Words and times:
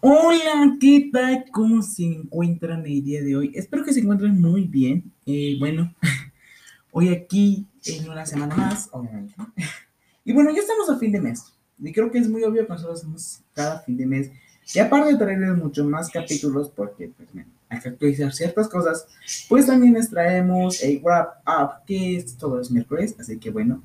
Hola, 0.00 0.76
¿qué 0.80 1.10
tal? 1.12 1.44
¿Cómo 1.50 1.82
se 1.82 2.04
encuentran 2.04 2.86
el 2.86 3.02
día 3.02 3.20
de 3.20 3.34
hoy? 3.34 3.52
Espero 3.56 3.84
que 3.84 3.92
se 3.92 3.98
encuentren 3.98 4.40
muy 4.40 4.62
bien. 4.62 5.12
Eh, 5.26 5.56
bueno, 5.58 5.92
hoy 6.92 7.08
aquí 7.08 7.66
en 7.84 8.08
una 8.08 8.24
semana 8.24 8.54
más, 8.54 8.88
obviamente. 8.92 9.34
Y 10.24 10.32
bueno, 10.34 10.50
ya 10.54 10.60
estamos 10.60 10.90
a 10.90 10.98
fin 10.98 11.10
de 11.10 11.20
mes. 11.20 11.42
Y 11.82 11.90
creo 11.90 12.10
que 12.10 12.18
es 12.18 12.28
muy 12.28 12.44
obvio 12.44 12.66
que 12.66 12.72
nosotros 12.72 13.00
hacemos 13.00 13.40
cada 13.54 13.80
fin 13.80 13.96
de 13.96 14.06
mes. 14.06 14.30
Y 14.74 14.78
aparte 14.78 15.12
de 15.12 15.18
traerles 15.18 15.56
muchos 15.56 15.86
más 15.86 16.10
capítulos, 16.10 16.70
porque 16.70 17.10
pues, 17.16 17.32
bueno, 17.32 17.48
hay 17.70 17.80
que 17.80 17.88
actualizar 17.88 18.32
ciertas 18.34 18.68
cosas, 18.68 19.06
pues 19.48 19.66
también 19.66 19.94
les 19.94 20.10
traemos 20.10 20.82
el 20.82 21.00
wrap 21.00 21.38
up, 21.48 21.84
que 21.86 22.18
es 22.18 22.36
todos 22.36 22.58
los 22.58 22.70
miércoles. 22.70 23.16
Así 23.18 23.38
que 23.38 23.50
bueno, 23.50 23.82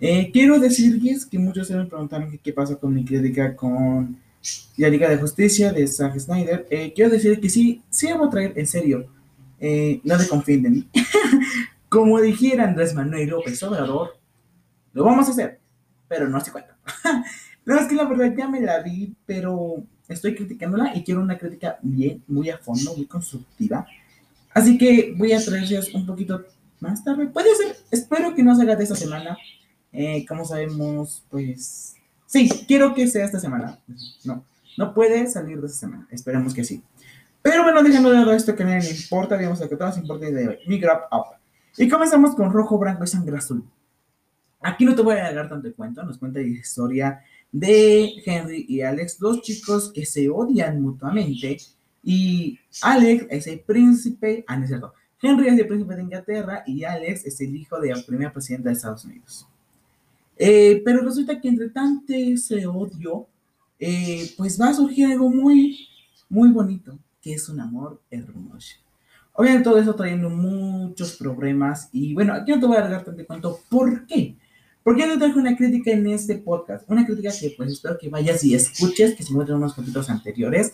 eh, 0.00 0.30
quiero 0.32 0.60
decirles 0.60 1.26
que 1.26 1.38
muchos 1.38 1.66
se 1.66 1.76
me 1.76 1.84
preguntaron 1.84 2.38
qué 2.38 2.52
pasó 2.52 2.78
con 2.78 2.94
mi 2.94 3.04
crítica 3.04 3.56
con 3.56 4.21
la 4.76 4.88
Liga 4.88 5.08
de 5.08 5.18
Justicia 5.18 5.72
de 5.72 5.86
Zack 5.86 6.18
Snyder, 6.18 6.66
eh, 6.70 6.92
quiero 6.94 7.10
decir 7.10 7.40
que 7.40 7.48
sí, 7.48 7.82
sí 7.90 8.08
vamos 8.10 8.28
a 8.28 8.30
traer 8.30 8.52
en 8.56 8.66
serio. 8.66 9.06
Eh, 9.60 10.00
no 10.02 10.18
se 10.18 10.28
confíen 10.28 10.62
de 10.62 10.70
mí. 10.70 10.88
Como 11.88 12.20
dijera 12.20 12.64
Andrés 12.64 12.94
Manuel 12.94 13.28
López 13.28 13.62
Obrador, 13.62 14.18
lo 14.92 15.04
vamos 15.04 15.28
a 15.28 15.30
hacer, 15.30 15.60
pero 16.08 16.28
no 16.28 16.40
se 16.40 16.50
cuenta. 16.50 16.76
no, 17.64 17.78
es 17.78 17.86
que 17.86 17.94
la 17.94 18.04
verdad 18.04 18.34
ya 18.36 18.48
me 18.48 18.60
la 18.60 18.82
vi, 18.82 19.14
pero 19.24 19.84
estoy 20.08 20.34
criticándola 20.34 20.96
y 20.96 21.04
quiero 21.04 21.20
una 21.20 21.38
crítica 21.38 21.78
bien, 21.82 22.24
muy 22.26 22.50
a 22.50 22.58
fondo, 22.58 22.96
muy 22.96 23.06
constructiva. 23.06 23.86
Así 24.52 24.76
que 24.76 25.14
voy 25.16 25.32
a 25.32 25.44
traerles 25.44 25.94
un 25.94 26.04
poquito 26.04 26.44
más 26.80 27.04
tarde. 27.04 27.26
Puede 27.26 27.54
ser, 27.54 27.76
espero 27.90 28.34
que 28.34 28.42
no 28.42 28.56
salga 28.56 28.76
de 28.76 28.82
esta 28.82 28.96
semana. 28.96 29.38
Eh, 29.92 30.24
como 30.26 30.44
sabemos, 30.44 31.24
pues 31.30 31.94
Sí, 32.32 32.48
quiero 32.66 32.94
que 32.94 33.06
sea 33.08 33.26
esta 33.26 33.38
semana. 33.38 33.78
No, 34.24 34.42
no 34.78 34.94
puede 34.94 35.26
salir 35.26 35.60
de 35.60 35.66
esta 35.66 35.80
semana. 35.80 36.08
Esperemos 36.10 36.54
que 36.54 36.64
sí. 36.64 36.82
Pero 37.42 37.62
bueno, 37.62 37.82
dejando 37.82 38.08
de 38.08 38.16
lado 38.16 38.32
esto 38.32 38.56
que 38.56 38.64
no 38.64 38.70
me 38.70 38.78
importa, 38.78 39.36
vamos 39.36 39.60
a 39.60 39.68
que 39.68 39.76
todo 39.76 39.88
nos 39.88 39.98
importa 39.98 40.30
de 40.30 40.48
hoy. 40.48 40.58
Mi 40.66 40.78
Grab 40.78 41.02
Up. 41.12 41.36
Y 41.76 41.90
comenzamos 41.90 42.34
con 42.34 42.50
rojo, 42.50 42.78
blanco 42.78 43.04
y 43.04 43.06
sangre 43.06 43.36
azul. 43.36 43.62
Aquí 44.62 44.86
no 44.86 44.94
te 44.94 45.02
voy 45.02 45.16
a 45.16 45.30
dar 45.30 45.50
tanto 45.50 45.68
de 45.68 45.74
cuento, 45.74 46.02
nos 46.04 46.16
cuenta 46.16 46.40
la 46.40 46.46
historia 46.46 47.20
de 47.50 48.14
Henry 48.24 48.64
y 48.66 48.80
Alex, 48.80 49.18
dos 49.18 49.42
chicos 49.42 49.92
que 49.92 50.06
se 50.06 50.30
odian 50.30 50.80
mutuamente. 50.80 51.58
Y 52.02 52.58
Alex 52.80 53.26
es 53.28 53.46
el 53.46 53.60
príncipe, 53.60 54.42
ah, 54.46 54.56
no 54.56 54.62
es 54.62 54.68
cierto. 54.68 54.94
Henry 55.20 55.48
es 55.48 55.58
el 55.58 55.66
príncipe 55.66 55.96
de 55.96 56.02
Inglaterra 56.02 56.62
y 56.66 56.84
Alex 56.84 57.26
es 57.26 57.38
el 57.42 57.54
hijo 57.54 57.78
de 57.78 57.94
la 57.94 58.02
primera 58.06 58.32
presidenta 58.32 58.70
de 58.70 58.76
Estados 58.76 59.04
Unidos. 59.04 59.46
Eh, 60.36 60.82
pero 60.84 61.02
resulta 61.02 61.40
que 61.40 61.48
entre 61.48 61.70
tanto 61.70 62.12
ese 62.12 62.66
odio, 62.66 63.28
eh, 63.78 64.32
pues 64.36 64.60
va 64.60 64.68
a 64.68 64.74
surgir 64.74 65.06
algo 65.06 65.30
muy, 65.30 65.88
muy 66.28 66.50
bonito, 66.50 66.98
que 67.20 67.34
es 67.34 67.48
un 67.48 67.60
amor 67.60 68.00
hermoso. 68.10 68.76
Obviamente 69.34 69.64
todo 69.64 69.78
eso 69.78 69.94
trayendo 69.94 70.28
muchos 70.30 71.16
problemas 71.16 71.88
y 71.92 72.12
bueno, 72.14 72.34
aquí 72.34 72.50
no 72.50 72.60
te 72.60 72.66
voy 72.66 72.76
a 72.76 72.88
dar 72.88 73.04
tanto 73.04 73.26
cuento 73.26 73.60
por 73.68 74.06
qué. 74.06 74.36
Porque 74.82 75.04
te 75.04 75.16
traigo 75.16 75.38
una 75.38 75.56
crítica 75.56 75.92
en 75.92 76.08
este 76.08 76.36
podcast, 76.36 76.90
una 76.90 77.06
crítica 77.06 77.30
que 77.38 77.54
pues 77.56 77.70
espero 77.70 77.96
que 77.98 78.08
vayas 78.08 78.42
y 78.42 78.54
escuches, 78.54 79.14
que 79.14 79.22
se 79.22 79.32
muestran 79.32 79.58
unos 79.58 79.74
capítulos 79.74 80.10
anteriores, 80.10 80.72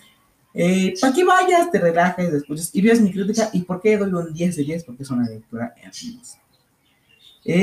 eh, 0.54 0.94
para 0.98 1.12
que 1.12 1.24
vayas, 1.24 1.70
te 1.70 1.78
relajes, 1.78 2.32
escuches 2.32 2.74
y 2.74 2.80
veas 2.80 3.00
mi 3.00 3.12
crítica 3.12 3.50
y 3.52 3.62
por 3.62 3.82
qué 3.82 3.98
doy 3.98 4.12
un 4.12 4.32
10 4.32 4.56
de 4.56 4.64
10, 4.64 4.84
porque 4.84 5.02
es 5.02 5.10
una 5.10 5.28
lectura 5.28 5.74
hermosa. 5.76 6.40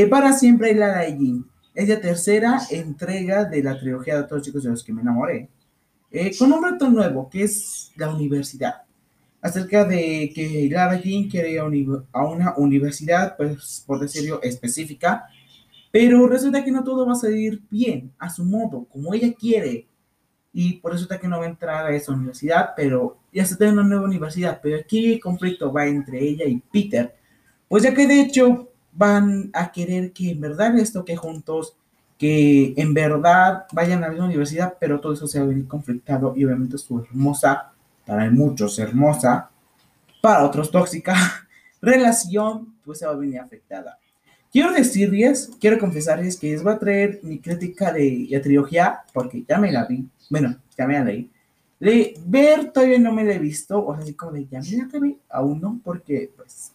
para 0.09 0.33
siempre 0.33 0.75
la 0.75 0.99
de 0.99 1.17
es 1.75 1.89
la 1.89 1.99
tercera 1.99 2.61
entrega 2.71 3.45
de 3.45 3.61
la 3.61 3.77
trilogía 3.77 4.15
de 4.15 4.23
todos 4.23 4.39
los 4.39 4.45
chicos 4.47 4.63
de 4.63 4.69
los 4.69 4.83
que 4.83 4.93
me 4.93 5.01
enamoré, 5.01 5.49
eh, 6.09 6.35
con 6.37 6.51
un 6.53 6.63
reto 6.63 6.89
nuevo, 6.89 7.29
que 7.29 7.43
es 7.43 7.91
la 7.97 8.09
universidad. 8.09 8.83
Acerca 9.41 9.83
de 9.83 10.31
que 10.33 10.67
Lara 10.71 10.99
Jean 10.99 11.29
quiere 11.29 11.59
a 11.59 12.25
una 12.25 12.55
universidad, 12.57 13.35
pues 13.37 13.83
por 13.85 13.99
decirlo, 13.99 14.41
específica, 14.41 15.27
pero 15.91 16.27
resulta 16.27 16.63
que 16.63 16.71
no 16.71 16.83
todo 16.83 17.05
va 17.05 17.13
a 17.13 17.15
salir 17.15 17.61
bien, 17.69 18.11
a 18.17 18.29
su 18.29 18.43
modo, 18.43 18.85
como 18.85 19.13
ella 19.13 19.33
quiere. 19.33 19.87
Y 20.51 20.73
por 20.79 20.95
está 20.95 21.19
que 21.19 21.27
no 21.27 21.39
va 21.39 21.45
a 21.45 21.49
entrar 21.49 21.85
a 21.85 21.95
esa 21.95 22.13
universidad, 22.13 22.71
pero 22.75 23.17
ya 23.31 23.45
se 23.45 23.57
tiene 23.57 23.73
una 23.73 23.83
nueva 23.83 24.05
universidad. 24.05 24.59
Pero 24.63 24.77
aquí 24.77 25.13
el 25.13 25.19
conflicto 25.19 25.71
va 25.71 25.85
entre 25.85 26.21
ella 26.21 26.45
y 26.45 26.61
Peter, 26.71 27.13
pues 27.67 27.83
ya 27.83 27.93
que 27.93 28.07
de 28.07 28.21
hecho 28.21 28.71
van 28.95 29.49
a 29.53 29.71
querer 29.71 30.11
que 30.11 30.31
en 30.31 30.41
verdad 30.41 30.73
les 30.73 30.91
toque 30.91 31.15
juntos, 31.15 31.75
que 32.17 32.73
en 32.77 32.93
verdad 32.93 33.65
vayan 33.73 33.99
a 33.99 34.07
la 34.07 34.09
misma 34.09 34.25
universidad, 34.25 34.75
pero 34.79 34.99
todo 34.99 35.13
eso 35.13 35.27
se 35.27 35.39
va 35.39 35.45
a 35.45 35.49
venir 35.49 35.67
conflictado 35.67 36.33
y 36.35 36.45
obviamente 36.45 36.77
su 36.77 36.99
hermosa, 36.99 37.73
para 38.05 38.29
muchos 38.31 38.79
hermosa, 38.79 39.49
para 40.21 40.45
otros 40.45 40.71
tóxica 40.71 41.15
relación, 41.81 42.75
pues 42.85 42.99
se 42.99 43.05
va 43.05 43.11
a 43.11 43.17
venir 43.17 43.39
afectada. 43.39 43.99
Quiero 44.51 44.71
decirles, 44.71 45.51
quiero 45.59 45.77
confesarles 45.77 46.39
que 46.39 46.51
les 46.51 46.63
voy 46.63 46.73
a 46.73 46.79
traer 46.79 47.19
mi 47.23 47.39
crítica 47.39 47.91
de 47.91 48.27
la 48.29 48.41
trilogía, 48.41 49.01
porque 49.13 49.43
ya 49.47 49.57
me 49.57 49.71
la 49.71 49.85
vi, 49.85 50.07
bueno, 50.29 50.55
ya 50.77 50.87
me 50.87 50.93
la 50.93 51.03
leí. 51.03 51.29
Le, 51.79 52.13
ver 52.25 52.71
todavía 52.71 52.97
no 52.99 53.11
me 53.11 53.25
la 53.25 53.33
he 53.33 53.39
visto, 53.39 53.85
o 53.85 53.93
sea, 53.93 54.03
así 54.03 54.13
como 54.13 54.31
de 54.31 54.47
ya 54.47 54.61
me 54.61 54.77
la 54.77 54.83
acabé, 54.85 55.17
aún 55.29 55.59
no, 55.59 55.81
porque 55.83 56.31
pues 56.37 56.71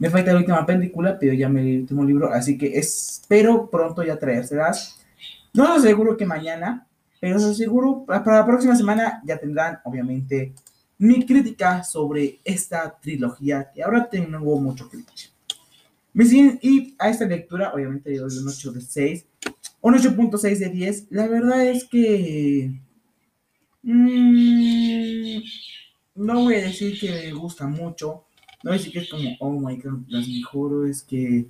me 0.00 0.08
falta 0.08 0.32
la 0.32 0.38
última 0.38 0.64
película, 0.64 1.18
pero 1.18 1.34
ya 1.34 1.50
me 1.50 1.60
el 1.60 1.82
último 1.82 2.02
libro, 2.04 2.32
así 2.32 2.56
que 2.56 2.78
espero 2.78 3.68
pronto 3.70 4.02
ya 4.02 4.18
traérselas. 4.18 4.98
No 5.52 5.64
lo 5.64 5.74
aseguro 5.74 6.16
que 6.16 6.24
mañana, 6.24 6.86
pero 7.20 7.36
os 7.36 7.44
aseguro 7.44 8.06
para 8.06 8.38
la 8.38 8.46
próxima 8.46 8.74
semana 8.74 9.20
ya 9.26 9.36
tendrán, 9.36 9.78
obviamente, 9.84 10.54
mi 10.96 11.26
crítica 11.26 11.84
sobre 11.84 12.40
esta 12.42 12.98
trilogía, 12.98 13.70
que 13.74 13.82
ahora 13.82 14.08
tengo 14.08 14.58
mucho 14.58 14.88
decir. 14.88 15.30
Me 16.14 16.24
siguen 16.24 16.58
y 16.62 16.96
a 16.98 17.10
esta 17.10 17.26
lectura, 17.26 17.74
obviamente, 17.74 18.14
yo 18.14 18.26
doy 18.26 18.38
un 18.38 18.48
8 18.48 18.72
de 18.72 18.80
6, 18.80 19.26
un 19.82 19.94
8.6 19.94 20.58
de 20.58 20.68
10. 20.70 21.06
La 21.10 21.28
verdad 21.28 21.66
es 21.66 21.84
que. 21.84 22.72
Mmm, 23.82 25.42
no 26.14 26.40
voy 26.44 26.54
a 26.54 26.62
decir 26.62 26.98
que 26.98 27.10
me 27.10 27.32
gusta 27.32 27.66
mucho 27.66 28.24
no 28.62 28.72
decir 28.72 28.92
que 28.92 29.00
es 29.00 29.10
como, 29.10 29.30
oh 29.40 29.52
my 29.52 29.76
god, 29.76 30.00
las 30.08 30.28
mejores 30.28 31.02
que 31.02 31.46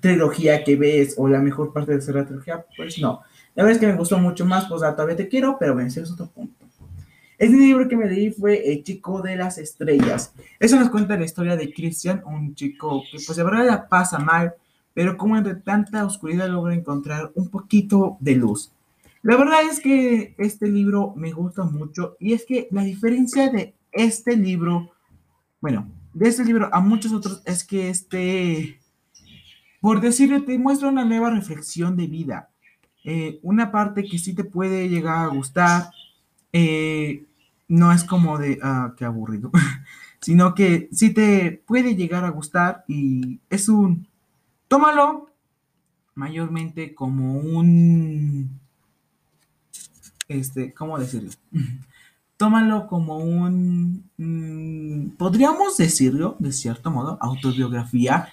trilogía 0.00 0.64
que 0.64 0.76
ves 0.76 1.14
o 1.16 1.28
la 1.28 1.40
mejor 1.40 1.72
parte 1.72 1.92
de 1.92 1.98
esa 1.98 2.24
trilogía, 2.24 2.64
pues 2.76 2.98
no. 2.98 3.22
La 3.54 3.62
verdad 3.62 3.76
es 3.76 3.80
que 3.80 3.92
me 3.92 3.98
gustó 3.98 4.18
mucho 4.18 4.44
más, 4.44 4.66
pues 4.66 4.80
todavía 4.80 5.16
te 5.16 5.28
quiero, 5.28 5.56
pero 5.58 5.78
ese 5.80 6.00
es 6.00 6.10
otro 6.10 6.26
punto. 6.26 6.64
Este 7.36 7.56
libro 7.56 7.88
que 7.88 7.96
me 7.96 8.06
leí 8.06 8.30
fue 8.30 8.72
El 8.72 8.84
chico 8.84 9.20
de 9.20 9.36
las 9.36 9.58
estrellas. 9.58 10.32
Eso 10.58 10.78
nos 10.78 10.90
cuenta 10.90 11.16
la 11.16 11.24
historia 11.24 11.56
de 11.56 11.72
Christian, 11.72 12.22
un 12.24 12.54
chico 12.54 13.02
que 13.10 13.18
pues 13.24 13.36
de 13.36 13.42
verdad 13.42 13.66
la 13.66 13.88
pasa 13.88 14.18
mal, 14.18 14.54
pero 14.92 15.16
como 15.16 15.36
entre 15.36 15.56
tanta 15.56 16.06
oscuridad 16.06 16.48
logra 16.48 16.74
encontrar 16.74 17.32
un 17.34 17.48
poquito 17.48 18.16
de 18.20 18.36
luz. 18.36 18.72
La 19.22 19.36
verdad 19.36 19.60
es 19.70 19.80
que 19.80 20.34
este 20.38 20.68
libro 20.68 21.12
me 21.16 21.32
gusta 21.32 21.64
mucho 21.64 22.16
y 22.20 22.34
es 22.34 22.44
que 22.44 22.68
la 22.70 22.82
diferencia 22.82 23.50
de 23.50 23.74
este 23.90 24.36
libro 24.36 24.93
bueno, 25.64 25.90
de 26.12 26.28
este 26.28 26.44
libro 26.44 26.68
a 26.74 26.80
muchos 26.80 27.10
otros 27.10 27.40
es 27.46 27.64
que 27.64 27.88
este, 27.88 28.78
por 29.80 30.02
decirlo, 30.02 30.44
te 30.44 30.58
muestra 30.58 30.90
una 30.90 31.06
nueva 31.06 31.30
reflexión 31.30 31.96
de 31.96 32.06
vida. 32.06 32.50
Eh, 33.02 33.38
una 33.42 33.72
parte 33.72 34.04
que 34.04 34.18
sí 34.18 34.34
te 34.34 34.44
puede 34.44 34.90
llegar 34.90 35.24
a 35.24 35.28
gustar, 35.28 35.90
eh, 36.52 37.24
no 37.66 37.92
es 37.92 38.04
como 38.04 38.36
de, 38.36 38.58
ah, 38.62 38.92
qué 38.98 39.06
aburrido, 39.06 39.50
sino 40.20 40.54
que 40.54 40.90
sí 40.92 41.14
te 41.14 41.62
puede 41.66 41.96
llegar 41.96 42.26
a 42.26 42.28
gustar 42.28 42.84
y 42.86 43.40
es 43.48 43.70
un, 43.70 44.06
tómalo 44.68 45.30
mayormente 46.14 46.94
como 46.94 47.38
un, 47.38 48.60
este, 50.28 50.74
¿cómo 50.74 50.98
decirlo? 50.98 51.30
Tómalo 52.44 52.86
como 52.86 53.16
un, 53.16 54.04
mm, 54.18 55.16
podríamos 55.16 55.78
decirlo, 55.78 56.36
de 56.38 56.52
cierto 56.52 56.90
modo, 56.90 57.16
autobiografía, 57.22 58.28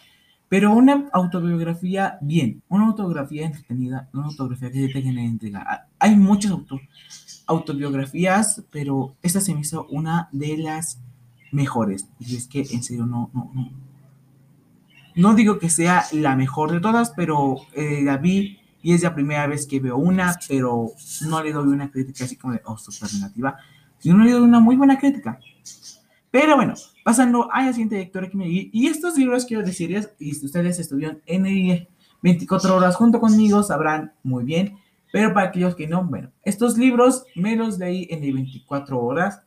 pero 0.50 0.74
una 0.74 1.06
autobiografía 1.14 2.18
bien, 2.20 2.62
una 2.68 2.88
autobiografía 2.88 3.46
entretenida, 3.46 4.10
una 4.12 4.26
autobiografía 4.26 4.70
que 4.70 4.90
te 4.90 5.02
genere 5.02 5.26
entrega. 5.26 5.88
Hay 5.98 6.18
muchas 6.18 6.52
autobiografías, 7.48 8.62
pero 8.70 9.16
esta 9.22 9.40
se 9.40 9.54
me 9.54 9.62
hizo 9.62 9.88
una 9.90 10.28
de 10.34 10.58
las 10.58 11.00
mejores. 11.54 12.10
Y 12.20 12.36
es 12.36 12.48
que, 12.48 12.68
en 12.70 12.84
serio, 12.84 13.06
no, 13.06 13.30
no, 13.34 13.50
no. 13.56 13.72
No 15.16 15.36
digo 15.36 15.58
que 15.58 15.70
sea 15.70 16.04
la 16.12 16.36
mejor 16.36 16.74
de 16.74 16.82
todas, 16.82 17.12
pero 17.12 17.56
eh, 17.74 18.02
la 18.04 18.18
vi 18.18 18.60
y 18.84 18.94
es 18.94 19.04
la 19.04 19.16
primera 19.16 19.48
vez 19.48 19.66
que 19.68 19.80
veo 19.80 19.96
una, 19.96 20.38
pero 20.50 20.92
no 21.30 21.42
le 21.42 21.54
doy 21.54 21.70
una 21.70 21.90
crítica 21.90 22.26
así 22.26 22.36
como 22.36 22.56
de, 22.56 22.62
oh, 22.66 22.78
super 22.78 23.14
negativa 23.14 23.58
y 24.04 24.12
uno 24.12 24.24
le 24.24 24.32
dio 24.32 24.44
una 24.44 24.60
muy 24.60 24.76
buena 24.76 24.98
crítica. 24.98 25.40
Pero 26.32 26.56
bueno, 26.56 26.74
pasando 27.04 27.52
a 27.52 27.66
la 27.66 27.74
siguiente 27.74 27.98
lectura 27.98 28.30
que 28.30 28.38
me 28.38 28.46
di, 28.46 28.70
y 28.72 28.88
estos 28.88 29.18
libros 29.18 29.46
quiero 29.46 29.64
decirles, 29.64 30.12
y 30.18 30.34
si 30.34 30.46
ustedes 30.46 30.80
estuvieron 30.80 31.22
en 31.26 31.46
el 31.46 31.88
24 32.22 32.76
horas 32.76 32.96
junto 32.96 33.20
conmigo, 33.20 33.64
sabrán 33.64 34.14
muy 34.24 34.44
bien 34.44 34.78
Pero 35.12 35.34
para 35.34 35.48
aquellos 35.48 35.76
que 35.76 35.88
no, 35.88 36.04
bueno, 36.06 36.32
estos 36.44 36.78
libros 36.78 37.26
me 37.36 37.56
los 37.56 37.78
leí 37.78 38.08
en 38.10 38.22
24 38.22 39.00
horas. 39.00 39.42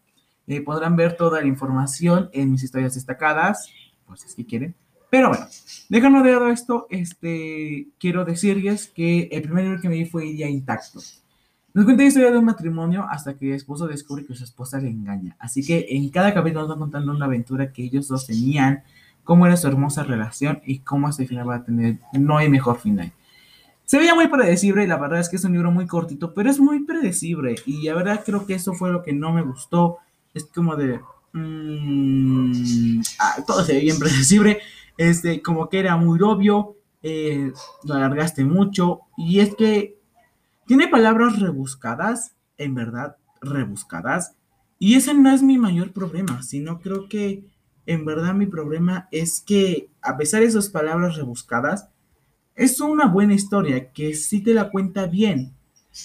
Eh, 0.46 0.60
podrán 0.60 0.94
ver 0.94 1.16
toda 1.16 1.40
la 1.40 1.46
información 1.46 2.28
en 2.34 2.50
mis 2.50 2.62
historias 2.62 2.94
destacadas, 2.94 3.70
pues 4.06 4.20
si 4.20 4.26
es 4.26 4.34
que 4.34 4.44
quieren. 4.44 4.74
Pero 5.08 5.28
bueno, 5.28 5.46
dejando 5.88 6.22
de 6.22 6.32
lado 6.32 6.48
esto, 6.50 6.86
este, 6.90 7.86
quiero 7.98 8.26
decirles 8.26 8.88
que 8.88 9.28
el 9.32 9.42
primer 9.42 9.64
libro 9.64 9.80
que 9.80 9.88
me 9.88 9.94
di 9.94 10.04
fue 10.04 10.24
Día 10.24 10.50
Intacto. 10.50 11.00
Nos 11.74 11.84
cuenta 11.84 12.04
la 12.04 12.08
historia 12.08 12.30
de 12.30 12.38
un 12.38 12.44
matrimonio 12.44 13.04
hasta 13.10 13.36
que 13.36 13.48
el 13.48 13.54
esposo 13.54 13.86
descubre 13.86 14.24
que 14.24 14.34
su 14.34 14.44
esposa 14.44 14.78
le 14.78 14.88
engaña. 14.88 15.36
Así 15.40 15.66
que 15.66 15.86
en 15.90 16.08
cada 16.08 16.32
capítulo 16.32 16.62
nos 16.62 16.76
va 16.76 16.78
contando 16.78 17.12
una 17.12 17.26
aventura 17.26 17.72
que 17.72 17.82
ellos 17.82 18.08
dos 18.08 18.26
tenían, 18.26 18.84
cómo 19.24 19.44
era 19.46 19.56
su 19.56 19.66
hermosa 19.66 20.04
relación 20.04 20.60
y 20.64 20.78
cómo 20.78 21.08
hasta 21.08 21.26
final 21.26 21.48
va 21.48 21.56
a 21.56 21.64
tener, 21.64 21.98
no 22.12 22.38
hay 22.38 22.48
mejor 22.48 22.78
final. 22.78 23.12
Se 23.84 23.98
veía 23.98 24.14
muy 24.14 24.28
predecible 24.28 24.84
y 24.84 24.86
la 24.86 24.98
verdad 24.98 25.18
es 25.18 25.28
que 25.28 25.36
es 25.36 25.44
un 25.44 25.52
libro 25.52 25.72
muy 25.72 25.86
cortito, 25.86 26.32
pero 26.32 26.48
es 26.48 26.60
muy 26.60 26.84
predecible 26.84 27.56
y 27.66 27.82
la 27.82 27.94
verdad 27.94 28.22
creo 28.24 28.46
que 28.46 28.54
eso 28.54 28.72
fue 28.72 28.92
lo 28.92 29.02
que 29.02 29.12
no 29.12 29.32
me 29.32 29.42
gustó. 29.42 29.98
Es 30.32 30.44
como 30.44 30.76
de... 30.76 31.00
Mmm, 31.32 33.00
ah, 33.18 33.36
todo 33.44 33.64
se 33.64 33.74
ve 33.74 33.80
bien 33.80 33.98
predecible 33.98 34.60
este, 34.96 35.42
como 35.42 35.68
que 35.68 35.80
era 35.80 35.96
muy 35.96 36.20
obvio, 36.22 36.76
eh, 37.02 37.52
lo 37.84 37.94
alargaste 37.94 38.44
mucho, 38.44 39.00
y 39.16 39.40
es 39.40 39.54
que 39.54 39.98
tiene 40.66 40.88
palabras 40.88 41.40
rebuscadas, 41.40 42.34
en 42.56 42.74
verdad, 42.74 43.16
rebuscadas, 43.40 44.34
y 44.78 44.94
ese 44.94 45.14
no 45.14 45.32
es 45.32 45.42
mi 45.42 45.58
mayor 45.58 45.92
problema, 45.92 46.42
sino 46.42 46.80
creo 46.80 47.08
que 47.08 47.44
en 47.86 48.04
verdad 48.04 48.34
mi 48.34 48.46
problema 48.46 49.08
es 49.10 49.40
que 49.40 49.90
a 50.02 50.16
pesar 50.16 50.40
de 50.40 50.46
esas 50.46 50.68
palabras 50.68 51.16
rebuscadas, 51.16 51.88
es 52.54 52.80
una 52.80 53.06
buena 53.06 53.34
historia 53.34 53.90
que 53.92 54.14
sí 54.14 54.40
te 54.42 54.54
la 54.54 54.70
cuenta 54.70 55.06
bien, 55.06 55.54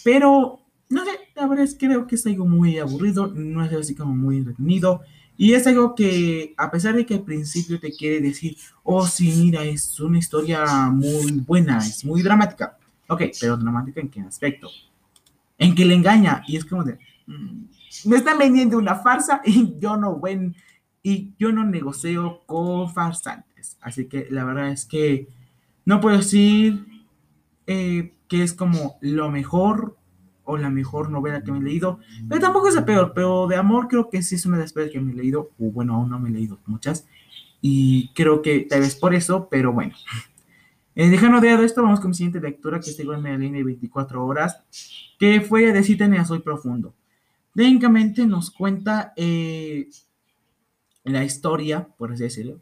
pero 0.04 0.60
no 0.90 1.06
sé, 1.06 1.12
la 1.36 1.48
verdad 1.48 1.66
es 1.66 1.76
que 1.76 1.86
creo 1.86 2.08
que 2.08 2.16
es 2.16 2.26
algo 2.26 2.46
muy 2.46 2.80
aburrido, 2.80 3.28
no 3.28 3.64
es 3.64 3.72
así 3.74 3.94
como 3.96 4.16
muy 4.16 4.38
entretenido. 4.38 5.02
Y 5.38 5.54
es 5.54 5.68
algo 5.68 5.96
que, 5.96 6.54
a 6.58 6.70
pesar 6.70 6.96
de 6.96 7.06
que 7.06 7.14
al 7.14 7.24
principio 7.24 7.80
te 7.80 7.92
quiere 7.92 8.20
decir, 8.20 8.58
oh, 8.84 9.06
sí, 9.08 9.32
mira, 9.38 9.64
es 9.64 9.98
una 10.00 10.18
historia 10.18 10.66
muy 10.90 11.32
buena, 11.46 11.78
es 11.78 12.04
muy 12.04 12.22
dramática. 12.24 12.79
Ok, 13.10 13.24
pero 13.42 13.58
dramática 13.58 14.00
en 14.00 14.10
qué 14.10 14.22
aspecto? 14.22 14.70
En 15.58 15.76
que 15.76 15.86
le 15.86 15.96
engaña. 15.96 16.44
Y 16.48 16.58
es 16.58 16.66
como 16.66 16.84
de, 16.84 17.00
mm, 17.26 17.64
me 18.06 18.16
están 18.16 18.38
vendiendo 18.38 18.78
una 18.78 18.96
farsa 18.96 19.42
y 19.44 19.78
yo 19.80 19.98
no 19.98 20.20
ven, 20.20 20.56
y 21.04 21.34
yo 21.38 21.52
no 21.52 21.66
negocio 21.66 22.42
con 22.46 22.92
farsantes. 22.94 23.78
Así 23.82 24.06
que 24.06 24.28
la 24.30 24.46
verdad 24.46 24.70
es 24.70 24.86
que 24.86 25.28
no 25.86 26.00
puedo 26.00 26.18
decir 26.18 26.86
eh, 27.66 28.14
que 28.28 28.44
es 28.44 28.54
como 28.54 28.98
lo 29.02 29.30
mejor 29.32 29.98
o 30.44 30.58
la 30.58 30.70
mejor 30.70 31.12
novela 31.12 31.44
que 31.44 31.52
me 31.52 31.60
he 31.60 31.62
leído, 31.62 32.00
pero 32.28 32.42
tampoco 32.42 32.68
es 32.68 32.76
la 32.76 32.86
peor, 32.86 33.14
pero 33.14 33.46
de 33.48 33.56
amor 33.56 33.88
creo 33.88 34.10
que 34.10 34.24
sí 34.24 34.34
es 34.34 34.48
una 34.48 34.58
de 34.58 34.64
las 34.64 34.74
peores 34.74 34.92
que 34.92 35.00
me 35.00 35.12
he 35.12 35.16
leído, 35.16 35.52
o 35.60 35.72
bueno, 35.72 35.94
aún 35.94 36.10
no 36.10 36.20
me 36.20 36.30
he 36.30 36.32
leído 36.32 36.58
muchas, 36.66 37.08
y 37.62 38.12
creo 38.14 38.42
que 38.42 38.62
tal 38.62 38.80
vez 38.80 38.96
por 38.96 39.14
eso, 39.14 39.48
pero 39.50 39.72
bueno. 39.72 39.94
Eh, 41.02 41.08
dejando 41.08 41.40
de 41.40 41.50
lado 41.50 41.64
esto, 41.64 41.82
vamos 41.82 42.02
con 42.02 42.10
mi 42.10 42.14
siguiente 42.14 42.42
lectura, 42.42 42.82
que 42.82 42.90
es 42.90 43.00
igual 43.00 43.20
en 43.20 43.32
la 43.32 43.38
línea 43.38 43.60
de 43.60 43.64
24 43.64 44.26
horas, 44.26 44.62
que 45.18 45.40
fue 45.40 45.72
de 45.72 45.82
Cita 45.82 46.04
en 46.04 46.26
Soy 46.26 46.40
Profundo. 46.40 46.94
Técnicamente 47.56 48.28
nos 48.28 48.52
cuenta 48.52 49.14
eh, 49.16 49.88
la 51.06 51.24
historia, 51.24 51.88
por 51.98 52.12
así 52.12 52.24
decirlo, 52.24 52.60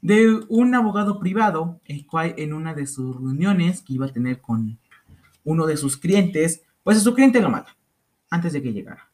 de 0.00 0.38
un 0.48 0.72
abogado 0.76 1.18
privado, 1.18 1.80
el 1.84 2.06
cual 2.06 2.32
en 2.38 2.52
una 2.52 2.74
de 2.74 2.86
sus 2.86 3.16
reuniones 3.16 3.82
que 3.82 3.94
iba 3.94 4.06
a 4.06 4.12
tener 4.12 4.40
con 4.40 4.78
uno 5.42 5.66
de 5.66 5.76
sus 5.76 5.96
clientes, 5.96 6.62
pues 6.84 7.02
su 7.02 7.12
cliente 7.12 7.40
lo 7.40 7.50
mata 7.50 7.76
antes 8.30 8.52
de 8.52 8.62
que 8.62 8.72
llegara. 8.72 9.10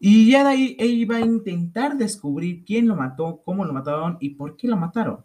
Y 0.00 0.32
ya 0.32 0.42
de 0.42 0.50
ahí 0.50 0.76
él 0.80 0.90
iba 0.90 1.18
a 1.18 1.20
intentar 1.20 1.96
descubrir 1.96 2.64
quién 2.64 2.88
lo 2.88 2.96
mató, 2.96 3.40
cómo 3.44 3.64
lo 3.64 3.72
mataron 3.72 4.16
y 4.18 4.30
por 4.30 4.56
qué 4.56 4.66
lo 4.66 4.76
mataron. 4.76 5.24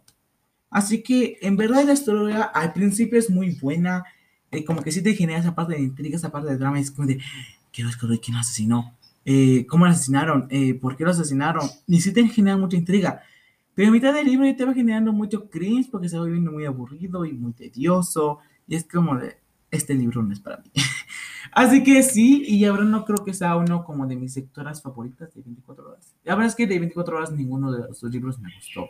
Así 0.74 1.04
que 1.04 1.38
en 1.40 1.56
verdad 1.56 1.84
la 1.84 1.92
historia 1.92 2.42
al 2.42 2.72
principio 2.72 3.16
es 3.16 3.30
muy 3.30 3.52
buena, 3.52 4.02
eh, 4.50 4.64
como 4.64 4.82
que 4.82 4.90
sí 4.90 5.04
te 5.04 5.14
genera 5.14 5.38
esa 5.38 5.54
parte 5.54 5.74
de 5.74 5.80
intriga, 5.80 6.16
esa 6.16 6.32
parte 6.32 6.50
de 6.50 6.58
drama, 6.58 6.80
es 6.80 6.90
como 6.90 7.06
de, 7.06 7.20
quiero 7.72 7.88
descubrir 7.88 8.18
quién 8.18 8.34
lo 8.34 8.40
asesinó, 8.40 8.92
eh, 9.24 9.66
cómo 9.68 9.84
lo 9.84 9.92
asesinaron, 9.92 10.48
eh, 10.50 10.74
por 10.74 10.96
qué 10.96 11.04
lo 11.04 11.12
asesinaron, 11.12 11.70
y 11.86 12.00
sí 12.00 12.12
te 12.12 12.26
genera 12.26 12.56
mucha 12.56 12.76
intriga. 12.76 13.22
Pero 13.76 13.88
a 13.88 13.92
mitad 13.92 14.12
del 14.12 14.26
libro 14.26 14.46
ya 14.46 14.56
te 14.56 14.64
va 14.64 14.74
generando 14.74 15.12
mucho 15.12 15.48
cringe 15.48 15.88
porque 15.92 16.08
se 16.08 16.18
va 16.18 16.24
viendo 16.24 16.50
muy 16.50 16.64
aburrido 16.64 17.24
y 17.24 17.34
muy 17.34 17.52
tedioso, 17.52 18.40
y 18.66 18.74
es 18.74 18.82
como 18.82 19.16
de, 19.16 19.36
este 19.70 19.94
libro 19.94 20.24
no 20.24 20.32
es 20.32 20.40
para 20.40 20.56
mí. 20.56 20.72
Así 21.52 21.84
que 21.84 22.02
sí, 22.02 22.42
y 22.48 22.64
ahora 22.64 22.82
no 22.82 23.04
creo 23.04 23.24
que 23.24 23.32
sea 23.32 23.54
uno 23.54 23.84
como 23.84 24.08
de 24.08 24.16
mis 24.16 24.32
sectoras 24.32 24.82
favoritas 24.82 25.32
de 25.34 25.40
24 25.40 25.88
horas. 25.88 26.16
La 26.24 26.34
verdad 26.34 26.48
es 26.48 26.56
que 26.56 26.66
de 26.66 26.80
24 26.80 27.16
horas 27.16 27.30
ninguno 27.30 27.70
de 27.70 27.78
los 27.78 28.02
libros 28.02 28.40
me 28.40 28.52
gustó. 28.56 28.88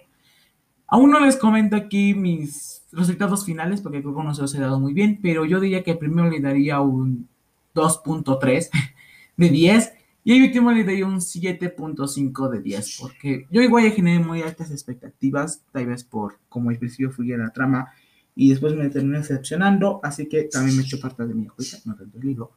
Aún 0.87 1.11
no 1.11 1.21
les 1.21 1.37
comento 1.37 1.77
aquí 1.77 2.15
mis 2.15 2.85
resultados 2.93 3.45
finales 3.45 3.81
porque 3.81 4.01
creo 4.01 4.15
que 4.15 4.23
no 4.23 4.35
se 4.35 4.43
los 4.43 4.55
he 4.55 4.61
dado 4.61 4.79
muy 4.79 4.93
bien, 4.93 5.19
pero 5.23 5.45
yo 5.45 5.61
diría 5.61 5.83
que 5.83 5.95
primero 5.95 6.31
le 6.31 6.41
daría 6.41 6.81
un 6.81 7.29
2.3 7.75 8.71
de 9.37 9.49
10 9.49 9.93
y 10.25 10.37
el 10.37 10.43
último 10.43 10.71
le 10.71 10.85
daría 10.85 11.07
un 11.07 11.21
7.5 11.21 12.49
de 12.49 12.61
10 12.63 12.99
porque 13.01 13.47
yo 13.51 13.63
igual 13.63 13.85
ya 13.85 13.91
generé 13.91 14.21
muy 14.21 14.43
altas 14.43 14.71
expectativas, 14.71 15.63
tal 15.73 15.87
vez 15.87 16.05
por 16.05 16.39
como 16.49 16.71
al 16.71 16.79
principio 16.79 17.11
fui 17.11 17.33
a 17.33 17.39
la 17.39 17.51
trama 17.51 17.93
y 18.37 18.51
después 18.51 18.75
me 18.75 18.89
terminé 18.89 19.19
decepcionando, 19.19 20.01
así 20.03 20.27
que 20.27 20.45
también 20.45 20.77
me 20.77 20.83
he 20.83 20.87
hecho 20.87 21.01
parte 21.01 21.25
de 21.27 21.35
mi 21.35 21.47
juicio, 21.47 21.79
no 21.85 21.95
tanto 21.95 22.19
el 22.19 22.27
libro. 22.27 22.51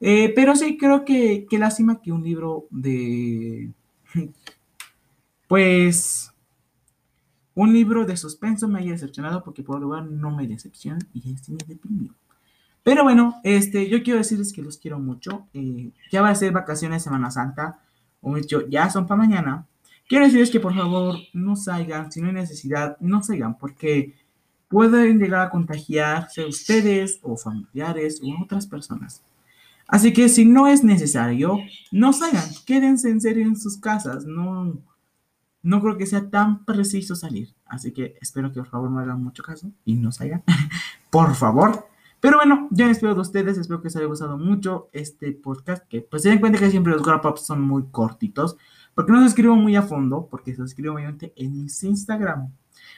Eh, 0.00 0.32
pero 0.34 0.54
sí, 0.54 0.76
creo 0.76 1.04
que, 1.04 1.46
que 1.48 1.58
lástima 1.58 2.00
que 2.00 2.12
un 2.12 2.22
libro 2.22 2.66
de... 2.70 3.70
Pues... 5.48 6.32
Un 7.56 7.72
libro 7.72 8.04
de 8.04 8.18
suspenso 8.18 8.68
me 8.68 8.80
haya 8.80 8.92
decepcionado 8.92 9.42
porque 9.42 9.62
por 9.62 9.80
lugar 9.80 10.04
no 10.04 10.30
me 10.30 10.46
decepciona 10.46 10.98
y 11.14 11.32
este 11.32 11.52
me 11.52 11.64
deprimió. 11.66 12.14
Pero 12.82 13.02
bueno, 13.02 13.40
este, 13.44 13.88
yo 13.88 14.02
quiero 14.02 14.18
decirles 14.18 14.52
que 14.52 14.60
los 14.60 14.76
quiero 14.76 14.98
mucho. 14.98 15.46
Eh, 15.54 15.90
ya 16.12 16.20
va 16.20 16.28
a 16.28 16.34
ser 16.34 16.52
vacaciones 16.52 17.02
Semana 17.02 17.30
Santa. 17.30 17.80
O 18.20 18.36
hecho, 18.36 18.68
ya 18.68 18.90
son 18.90 19.06
para 19.06 19.22
mañana. 19.22 19.66
Quiero 20.06 20.26
decirles 20.26 20.50
que 20.50 20.60
por 20.60 20.74
favor 20.74 21.16
no 21.32 21.56
salgan. 21.56 22.12
Si 22.12 22.20
no 22.20 22.28
hay 22.28 22.34
necesidad, 22.34 22.98
no 23.00 23.22
salgan. 23.22 23.56
Porque 23.56 24.14
pueden 24.68 25.18
llegar 25.18 25.46
a 25.46 25.50
contagiarse 25.50 26.44
ustedes 26.44 27.20
o 27.22 27.38
familiares 27.38 28.20
o 28.22 28.42
otras 28.42 28.66
personas. 28.66 29.22
Así 29.88 30.12
que 30.12 30.28
si 30.28 30.44
no 30.44 30.66
es 30.68 30.84
necesario, 30.84 31.58
no 31.90 32.12
salgan, 32.12 32.44
quédense 32.66 33.08
en 33.08 33.20
serio 33.20 33.46
en 33.46 33.56
sus 33.56 33.78
casas, 33.78 34.26
no, 34.26 34.76
no 35.66 35.80
creo 35.82 35.96
que 35.96 36.06
sea 36.06 36.30
tan 36.30 36.64
preciso 36.64 37.16
salir. 37.16 37.52
Así 37.66 37.92
que 37.92 38.16
espero 38.20 38.52
que 38.52 38.60
por 38.60 38.68
favor 38.68 38.88
no 38.88 39.00
hagan 39.00 39.22
mucho 39.22 39.42
caso 39.42 39.72
y 39.84 39.96
no 39.96 40.12
salgan, 40.12 40.44
por 41.10 41.34
favor. 41.34 41.86
Pero 42.20 42.36
bueno, 42.36 42.68
yo 42.70 42.86
me 42.86 42.92
espero 42.92 43.14
de 43.14 43.20
ustedes, 43.20 43.58
espero 43.58 43.80
que 43.80 43.88
les 43.88 43.96
haya 43.96 44.06
gustado 44.06 44.38
mucho 44.38 44.88
este 44.92 45.32
podcast, 45.32 45.84
que 45.88 46.02
pues 46.02 46.22
se 46.22 46.28
den 46.28 46.38
cuenta 46.38 46.58
que 46.58 46.70
siempre 46.70 46.92
los 46.92 47.02
wrap 47.02 47.26
ups 47.26 47.44
son 47.44 47.60
muy 47.60 47.84
cortitos, 47.90 48.56
porque 48.94 49.10
no 49.10 49.18
los 49.18 49.28
escribo 49.28 49.56
muy 49.56 49.74
a 49.74 49.82
fondo, 49.82 50.28
porque 50.30 50.54
se 50.54 50.60
los 50.60 50.70
escribo 50.70 50.94
obviamente 50.94 51.32
en 51.36 51.62
mis 51.62 51.82
Instagram. 51.82 52.52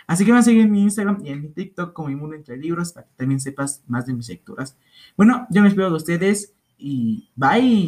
Así 0.07 0.27
que 0.27 0.33
van 0.33 0.41
a 0.41 0.45
seguir 0.45 0.63
en 0.63 0.71
mi 0.71 0.83
Instagram 0.83 1.25
y 1.25 1.31
en 1.31 1.41
mi 1.41 1.49
TikTok 1.49 1.95
como 1.95 2.09
mi 2.09 2.17
mundo 2.17 2.37
entre 2.37 2.59
libros 2.59 2.93
para 2.93 3.07
que 3.07 3.15
también 3.17 3.41
sepas 3.41 3.83
más 3.87 4.05
de 4.05 4.13
mis 4.13 4.29
lecturas. 4.29 4.77
Bueno, 5.17 5.47
yo 5.51 5.63
me 5.63 5.69
espero 5.69 5.89
de 5.89 5.97
ustedes 5.97 6.53
y 6.77 7.31
bye. 7.35 7.87